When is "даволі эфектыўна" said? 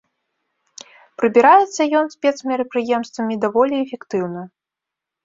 3.45-4.41